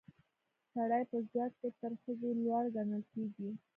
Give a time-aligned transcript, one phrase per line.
[0.73, 3.49] سړي په ځواک کې تر ښځو لوړ ګڼل کیږي